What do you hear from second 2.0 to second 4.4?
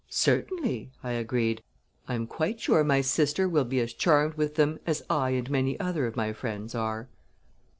"I am quite sure my sister will be as charmed